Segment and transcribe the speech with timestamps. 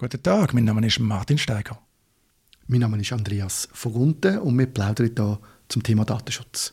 [0.00, 1.76] Guten Tag, mein Name ist Martin Steiger.
[2.68, 6.72] Mein Name ist Andreas Vogunten und wir plaudern hier zum Thema Datenschutz.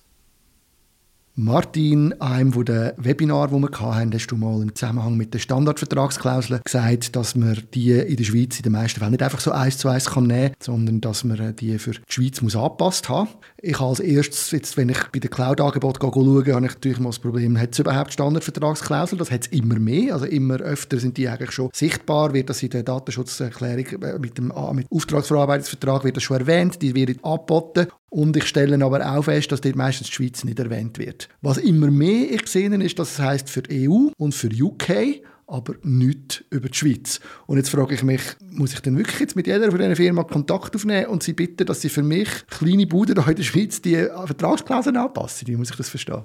[1.38, 6.62] Martin, einem der Webinar, wo wir hatten, hast du mal im Zusammenhang mit den Standardvertragsklauseln
[6.64, 9.78] gesagt, dass man die in der Schweiz in den meisten Fällen nicht einfach so eins
[9.78, 13.28] zu eins nehmen kann, sondern dass man die für die Schweiz muss angepasst haben
[13.62, 17.20] Ich als erstes, jetzt, wenn ich bei den Cloud-Angeboten schaue, habe ich natürlich mal das
[17.20, 19.20] Problem, hat es überhaupt Standardvertragsklauseln?
[19.20, 22.64] Das hat es immer mehr, also immer öfter sind die eigentlich schon sichtbar, wird das
[22.64, 27.88] in der Datenschutzerklärung äh, mit dem mit Auftragsverarbeitungsvertrag wird das schon erwähnt, die werden angeboten
[28.16, 31.28] und ich stelle aber auch fest, dass dort meistens die Schweiz nicht erwähnt wird.
[31.42, 35.74] Was immer mehr ich sehe, ist, dass es heißt für EU und für UK, aber
[35.84, 37.20] nicht über die Schweiz.
[37.46, 40.24] Und jetzt frage ich mich, muss ich denn wirklich jetzt mit jeder von diesen Firma
[40.24, 43.98] Kontakt aufnehmen und sie bitten, dass sie für mich kleine Buden in der Schweiz die
[43.98, 45.50] Vertragsklauseln anpassen?
[45.50, 46.24] Wie muss ich das verstehen?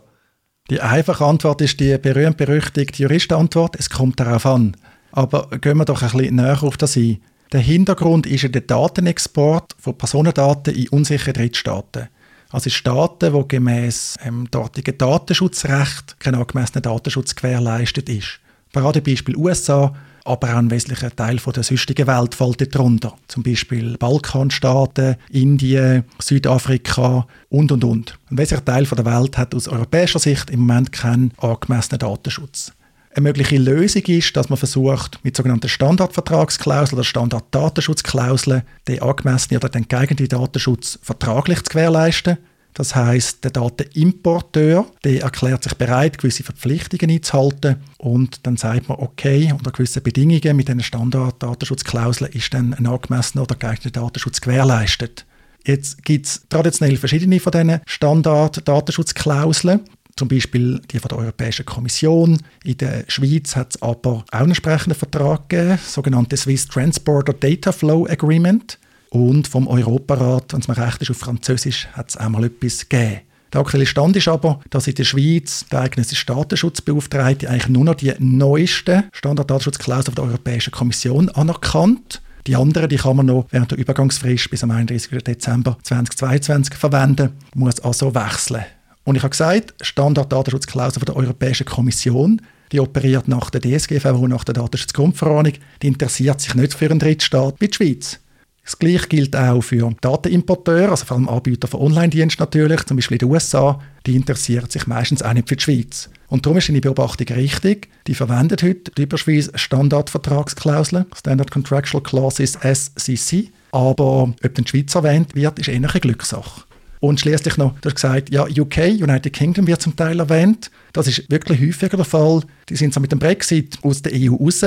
[0.71, 4.77] Die einfache Antwort ist die berühmt-berüchtigte Juristenantwort, es kommt darauf an.
[5.11, 7.19] Aber gehen wir doch ein bisschen näher auf das ein.
[7.53, 12.07] Der Hintergrund ist der Datenexport von Personendaten in unsichere Drittstaaten.
[12.51, 18.39] Also Staaten, wo gemäß dem dortigen Datenschutzrecht kein angemessener Datenschutz gewährleistet ist.
[18.73, 19.93] Paradebeispiel USA,
[20.25, 23.17] aber auch ein wesentlicher Teil der sonstigen Welt fällt darunter.
[23.27, 28.19] Zum Beispiel Balkanstaaten, Indien, Südafrika und, und, und.
[28.31, 32.73] Ein wesentlicher Teil der Welt hat aus europäischer Sicht im Moment keinen angemessenen Datenschutz.
[33.13, 39.69] Eine mögliche Lösung ist, dass man versucht, mit sogenannten Standardvertragsklauseln oder Standarddatenschutzklauseln den angemessenen oder
[39.69, 42.39] den geeigneten Datenschutz vertraglich zu gewährleisten.
[42.73, 48.99] Das heißt, der Datenimporteur, der erklärt sich bereit, gewisse Verpflichtungen einzuhalten und dann sagt man,
[49.01, 55.27] okay, unter gewissen Bedingungen mit diesen Standarddatenschutzklauseln ist dann ein angemessener oder geeigneter Datenschutz gewährleistet.
[55.67, 59.81] Jetzt gibt es traditionell verschiedene von diesen Standarddatenschutzklauseln
[60.21, 62.37] zum Beispiel die von der Europäischen Kommission.
[62.63, 67.73] In der Schweiz hat es aber auch einen entsprechenden Vertrag gegeben, sogenannte Swiss Transporter Data
[67.73, 68.79] Flow Agreement.
[69.09, 72.87] Und vom Europarat, wenn es mir recht ist, auf Französisch, hat es auch mal etwas
[72.87, 73.21] gegeben.
[73.55, 77.95] Der aktuelle Stand ist aber, dass in der Schweiz der eigene Datenschutzbeauftragte eigentlich nur noch
[77.95, 82.21] die neuesten Standarddatenschutzklauseln der Europäischen Kommission anerkannt.
[82.47, 85.25] Die anderen die kann man noch während der Übergangsfrist bis am 31.
[85.25, 88.67] Dezember 2022 verwenden, muss also wechseln.
[89.05, 92.41] Und ich habe gesagt, Standarddatenschutzklausel der Europäischen Kommission,
[92.73, 97.57] die operiert nach der DSGVO, nach der Datenschutzgrundverordnung, die interessiert sich nicht für einen Drittstaat
[97.59, 98.21] wie die Schweiz.
[98.65, 103.17] Das Gleiche gilt auch für Datenimporteure, also vor allem Anbieter von Online-Diensten natürlich, zum Beispiel
[103.17, 106.09] in den USA, die interessieren sich meistens auch nicht für die Schweiz.
[106.29, 107.89] Und darum ist die Beobachtung richtig.
[108.07, 113.51] Die verwenden heute die Überschweiz Standardvertragsklauseln, Standard Contractual Clauses SCC.
[113.73, 116.63] Aber ob die Schweiz erwähnt wird, ist eher eine Glückssache.
[117.01, 120.71] Und schließlich noch, du hast gesagt, ja, UK, United Kingdom wird zum Teil erwähnt.
[120.93, 122.43] Das ist wirklich häufiger der Fall.
[122.69, 124.65] Die sind so mit dem Brexit aus der EU raus,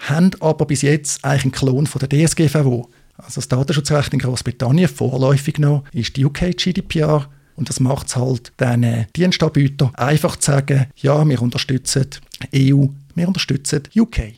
[0.00, 2.90] haben aber bis jetzt eigentlich einen Klon von der DSGVO.
[3.16, 7.28] Also das Datenschutzrecht in Großbritannien, vorläufig noch, ist die UK GDPR.
[7.56, 12.06] Und das macht es halt den Dienstanbietern einfach zu sagen, ja, wir unterstützen
[12.54, 14.32] EU, wir unterstützen UK.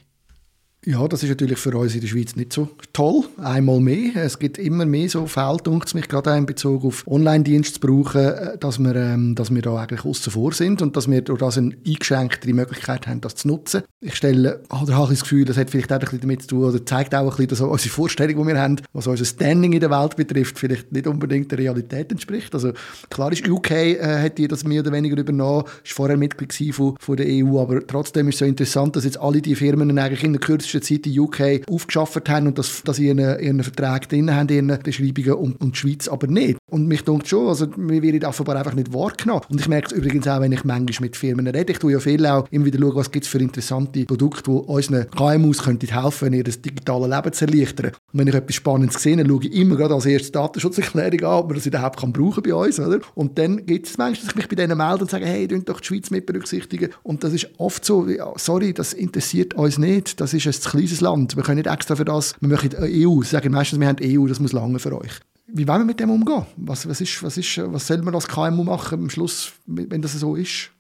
[0.89, 3.25] Ja, das ist natürlich für uns in der Schweiz nicht so toll.
[3.39, 4.15] Einmal mehr.
[4.15, 5.59] Es gibt immer mehr so Fälle,
[5.95, 9.63] mich gerade auch in Bezug auf Online-Dienst zu brauchen, äh, dass wir, ähm, dass wir
[9.63, 13.35] da eigentlich außen vor sind und dass wir durch das eine eingeschränktere Möglichkeit haben, das
[13.35, 13.83] zu nutzen.
[14.01, 16.65] Ich stelle, oder habe das Gefühl, das hat vielleicht auch ein bisschen damit zu tun,
[16.67, 19.81] oder zeigt auch ein bisschen, dass unsere Vorstellung, die wir haben, was unser Standing in
[19.81, 22.55] der Welt betrifft, vielleicht nicht unbedingt der Realität entspricht.
[22.55, 22.71] Also
[23.11, 26.95] klar ist, UK äh, hat die das mehr oder weniger übernommen, ist vorher Mitglied von,
[27.01, 30.23] von der EU, aber trotzdem ist es so interessant, dass jetzt alle die Firmen eigentlich
[30.23, 33.63] in der kürzesten kürzesten Zeit in UK aufgeschafft haben und das, dass sie ihren, ihren
[33.63, 36.59] Vertrag drin haben, ihren Beschreibungen und, und die Schweiz aber nicht.
[36.69, 39.43] Und mich denkt schon, also wir werden offenbar einfach nicht wahrgenommen.
[39.49, 41.73] Und ich merke es übrigens auch, wenn ich manchmal mit Firmen rede.
[41.73, 44.51] Ich tue ja viel auch immer wieder schauen, was gibt es für interessante Produkte, die
[44.51, 47.93] unseren KMUs könnten helfen, ihr digitales Leben zu erleichtern.
[48.13, 51.39] Und wenn ich etwas Spannendes sehe, dann schaue ich immer gerade als erstes Datenschutzerklärung an,
[51.39, 52.81] ob man das überhaupt kann brauchen bei uns.
[52.81, 52.99] Oder?
[53.15, 55.59] Und dann gibt es manchmal, dass ich mich bei denen melde und sage, hey, ihr
[55.61, 56.91] doch die Schweiz mit berücksichtigen.
[57.05, 60.21] Und das ist oft so, ja, sorry, das interessiert uns nicht.
[60.21, 61.37] Das ist ein kleines Land.
[61.37, 63.23] Wir können nicht extra für das, wir möchten EU.
[63.23, 65.21] Sie sagen meistens, wir haben EU, das muss lange für euch.
[65.57, 66.45] Wie wollen wir mit dem umgehen?
[66.59, 70.13] Was, was, ist, was, ist, was soll man als KMU machen am Schluss, wenn das
[70.13, 70.71] so ist?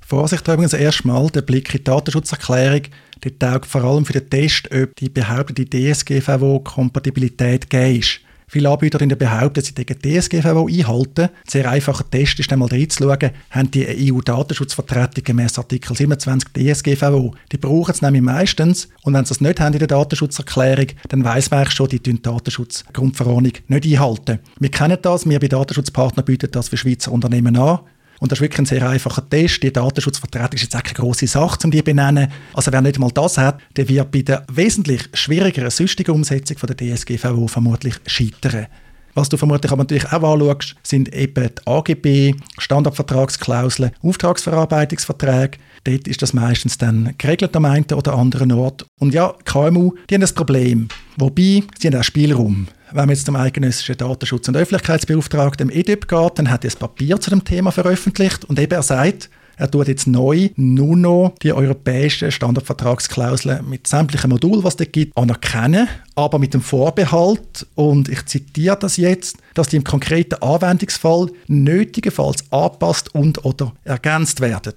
[0.00, 2.84] Vorsicht übrigens erstmal, der Blick in die Datenschutzerklärung,
[3.22, 8.20] der taugt vor allem für den Test, ob die behauptete DSGVO-Kompatibilität gegeben ist.
[8.54, 11.22] Viele Anbieter behaupten, sie die DSGVO einhalten.
[11.22, 17.34] Ein sehr einfacher Test ist einmal reinzuschauen, haben die EU-Datenschutzvertretung gemäß Artikel 27 DSGVO.
[17.50, 21.24] Die brauchen es nämlich meistens und wenn sie es nicht haben in der Datenschutzerklärung, dann
[21.24, 24.38] weiss man schon, die die Datenschutzgrundverordnung nicht einhalten.
[24.60, 27.80] Wir kennen das, wir bei Datenschutzpartnern bieten das für Schweizer Unternehmen an.
[28.20, 29.62] Und das ist wirklich ein sehr einfacher Test.
[29.62, 32.28] Die Datenschutzvertretung ist jetzt keine grosse Sache, um die zu benennen.
[32.52, 36.68] Also wer nicht mal das hat, der wird bei der wesentlich schwierigeren sonstigen Umsetzung von
[36.68, 38.66] der DSGVO vermutlich scheitern.
[39.14, 45.58] Was du vermutlich aber natürlich auch anschaust, sind eben die AGB, Standardvertragsklauseln, Auftragsverarbeitungsverträge.
[45.84, 48.86] Dort ist das meistens dann geregelt am einen oder anderen Ort.
[48.98, 50.88] Und ja, KMU, die haben das Problem.
[51.16, 52.66] Wobei, sie haben auch Spielraum.
[52.94, 57.20] Wenn man jetzt zum eidgenössischen Datenschutz- und Öffentlichkeitsbeauftragten EDIP geht, dann hat er ein Papier
[57.20, 61.52] zu dem Thema veröffentlicht und eben er sagt, er tut jetzt neu nur noch die
[61.52, 68.26] europäischen Standardvertragsklauseln mit sämtlichen Modulen, was es gibt, anerkennen, aber mit dem Vorbehalt, und ich
[68.26, 74.74] zitiere das jetzt, dass die im konkreten Anwendungsfall nötigenfalls angepasst und oder ergänzt werden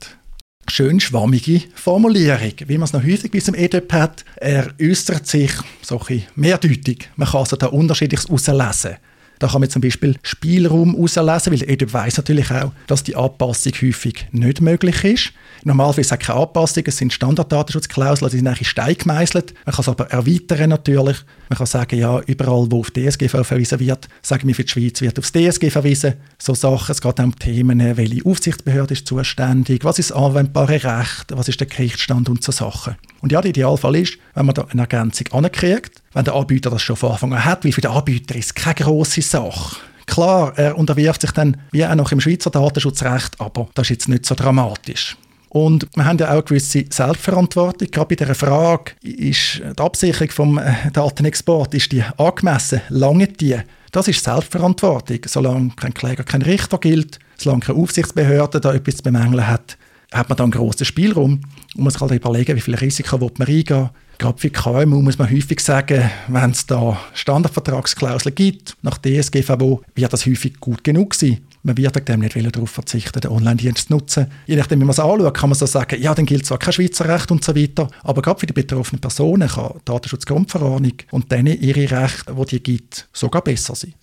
[0.70, 4.26] schön schwammige Formulierung, wie man es noch häufig bei diesem EDEP hat.
[4.36, 7.10] Er äußert sich so ein mehrdeutig.
[7.16, 8.98] Man kann also da unterschiedliches herauslesen.
[9.40, 13.74] Da kann man zum Beispiel Spielraum herauslesen, weil EDUB weiß natürlich auch, dass die Anpassung
[13.82, 15.34] häufig nicht möglich ist.
[15.64, 19.54] Normalerweise ist es keine Anpassung, es sind Standarddatenschutzklauseln, die sind eigentlich Stein gemeißelt.
[19.66, 21.18] Man kann es aber erweitern natürlich.
[21.50, 25.02] Man kann sagen, ja, überall, wo auf DSG verwiesen wird, sagen wir für die Schweiz,
[25.02, 26.14] wird aufs DSG verwiesen.
[26.40, 30.84] So Sachen, es geht auch um Themen, welche Aufsichtsbehörde ist zuständig, was ist das anwendbare
[30.84, 32.96] Recht, was ist der Gerichtsstand und so Sachen.
[33.22, 36.82] Und ja, der Idealfall ist, wenn man da eine Ergänzung ankriegt, wenn der Anbieter das
[36.82, 39.76] schon von Anfang an hat, weil für den Anbieter ist es keine grosse Sache.
[40.08, 44.10] Klar, er unterwirft sich dann wie auch noch im Schweizer Datenschutzrecht, aber das ist jetzt
[44.10, 45.16] nicht so dramatisch.
[45.50, 47.92] Und wir haben ja auch gewisse Selbstverantwortung.
[47.92, 51.76] Gerade bei dieser Frage, ist die Absicherung vom äh, Datenexport,
[52.18, 52.82] angemessen?
[52.90, 53.58] Lange die?
[53.92, 55.20] Das ist Selbstverantwortung.
[55.28, 59.78] Solange kein Kläger, kein Richter gilt, solange keine Aufsichtsbehörde da etwas zu bemängeln hat,
[60.12, 61.42] hat man da einen grossen Spielraum
[61.76, 65.20] und muss sich halt überlegen, wie viel Risiko will man eingehen Gerade für KMU muss
[65.20, 71.14] man häufig sagen, wenn es da Standardvertragsklauseln gibt, nach DSGVO, wird das häufig gut genug
[71.14, 71.40] sein.
[71.62, 74.28] Man wird dem nicht darauf verzichten, den Online-Dienst zu nutzen.
[74.48, 76.74] Je nachdem, wie man es anschaut, kann man so sagen, ja, dann gilt zwar kein
[76.74, 81.32] Schweizer Recht und so weiter, aber gerade für die betroffenen Personen kann die Datenschutzgrundverordnung und
[81.32, 83.94] dann ihre Rechte, die die gibt, sogar besser sein.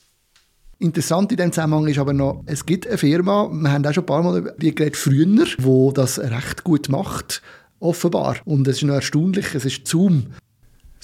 [0.78, 4.02] Interessant in diesem Zusammenhang ist aber noch, es gibt eine Firma, wir haben auch schon
[4.02, 7.42] ein paar Mal über die geredet früher, die das recht gut macht,
[7.84, 8.36] offenbar.
[8.44, 10.26] Und es ist noch erstaunlich, es ist Zoom.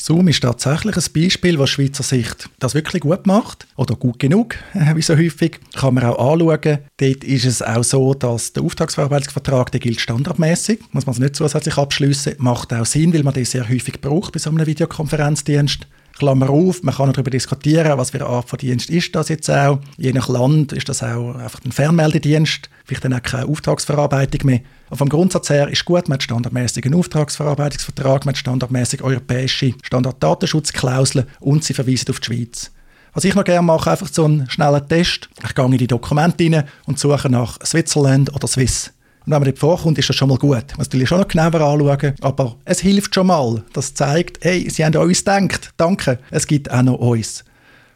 [0.02, 4.56] Zoom ist tatsächlich ein Beispiel, was Schweizer Sicht das wirklich gut macht oder gut genug,
[4.94, 5.60] wie so häufig.
[5.74, 6.78] Kann man auch anschauen.
[6.96, 11.36] Dort ist es auch so, dass der Auftragsverarbeitungsvertrag, der gilt standardmäßig, muss man es nicht
[11.36, 12.36] zusätzlich abschließen.
[12.38, 15.86] Macht auch Sinn, weil man den sehr häufig braucht bei so einem Videokonferenzdienst.
[16.20, 19.50] Klammer auf, man kann darüber diskutieren, was für eine Art von Dienst ist das jetzt
[19.50, 19.78] auch.
[19.96, 24.60] Je nach Land ist das auch einfach ein Fernmeldedienst, vielleicht dann auch keine Auftragsverarbeitung mehr.
[24.88, 31.24] Aber vom Grundsatz her ist gut, man hat standardmäßigen Auftragsverarbeitungsvertrag, man hat standardmäßig europäische Standarddatenschutzklauseln
[31.40, 32.70] und sie verweisen auf die Schweiz.
[33.14, 35.30] Was ich noch gerne mache, einfach so einen schnellen Test.
[35.42, 38.92] Ich gehe in die Dokumente rein und suche nach Switzerland oder Swiss.
[39.26, 40.50] Und wenn man dort vorkommt, ist das schon mal gut.
[40.52, 43.62] Man muss natürlich schon noch genauer anschauen, aber es hilft schon mal.
[43.72, 45.72] Das zeigt, hey, sie haben an uns gedacht.
[45.76, 47.44] Danke, es gibt auch noch uns.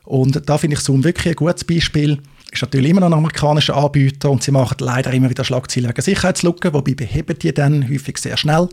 [0.05, 2.19] Und da finde ich Zoom wirklich ein gutes Beispiel.
[2.53, 6.03] Ist natürlich immer noch ein amerikanischer Anbieter und sie machen leider immer wieder Schlagzeilen wegen
[6.03, 8.69] Sicherheitslücken, wobei beheben die dann häufig sehr schnell.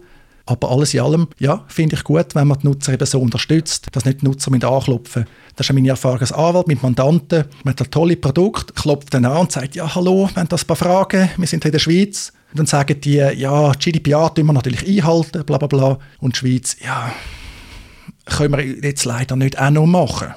[0.45, 3.87] Aber alles in allem, ja, finde ich gut, wenn man die Nutzer eben so unterstützt,
[3.91, 5.25] dass nicht die Nutzer mit anklopfen.
[5.55, 7.45] Das ist meine Erfahrung als Anwalt mit Mandanten.
[7.63, 10.63] Man hat ein tolles Produkt, klopft dann an und sagt, ja, hallo, wir haben das
[10.63, 12.33] ein paar Fragen, wir sind in der Schweiz.
[12.51, 15.99] Und dann sagen die, ja, GDPR tun wir natürlich einhalten, bla bla bla.
[16.19, 17.11] Und die Schweiz, ja,
[18.25, 20.33] können wir jetzt leider nicht auch noch machen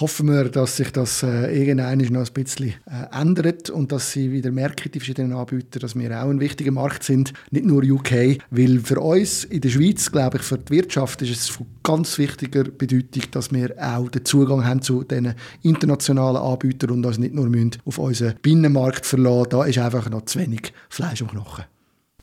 [0.00, 4.32] hoffen wir, dass sich das äh, irgendwann noch ein bisschen äh, ändert und dass sie
[4.32, 8.38] wieder merken, die verschiedenen Anbieter, dass wir auch ein wichtiger Markt sind, nicht nur UK,
[8.50, 12.18] weil für uns in der Schweiz, glaube ich, für die Wirtschaft ist es von ganz
[12.18, 17.34] wichtiger Bedeutung, dass wir auch den Zugang haben zu diesen internationalen Anbietern und uns nicht
[17.34, 17.50] nur
[17.84, 19.50] auf unseren Binnenmarkt verlassen.
[19.50, 21.64] Da ist einfach noch zu wenig Fleisch und Knochen.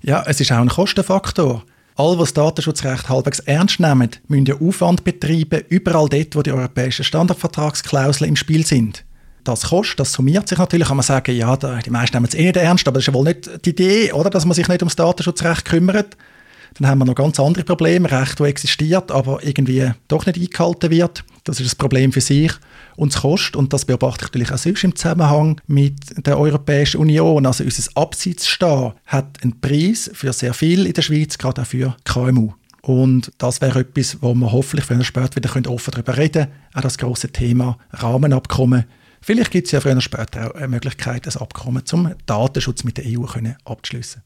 [0.01, 1.63] Ja, es ist auch ein Kostenfaktor.
[1.95, 6.51] Alle, die das Datenschutzrecht halbwegs ernst nehmen, müssen ja Aufwand betreiben, überall dort, wo die
[6.51, 9.03] europäischen Standardvertragsklauseln im Spiel sind.
[9.43, 10.87] Das kostet, das summiert sich natürlich.
[10.87, 13.13] Kann man sagen, ja, die meisten nehmen es eh nicht ernst, aber das ist ja
[13.13, 16.15] wohl nicht die Idee, oder, dass man sich nicht ums Datenschutzrecht kümmert.
[16.75, 20.89] Dann haben wir noch ganz andere Probleme, Recht, das existiert, aber irgendwie doch nicht eingehalten
[20.91, 21.23] wird.
[21.43, 22.51] Das ist das Problem für sich
[22.95, 26.99] und es kostet, und das beobachte ich natürlich auch sonst im Zusammenhang mit der Europäischen
[26.99, 31.65] Union, also unser Abseitsstehen hat einen Preis für sehr viel in der Schweiz, gerade auch
[31.65, 32.53] für KMU.
[32.81, 36.51] Und das wäre etwas, wo wir hoffentlich früher oder später wieder offen darüber reden können.
[36.73, 38.85] Auch das große Thema Rahmenabkommen.
[39.21, 42.97] Vielleicht gibt es ja früher oder später auch eine Möglichkeit, das Abkommen zum Datenschutz mit
[42.97, 43.25] der EU
[43.65, 44.23] abzuschließen.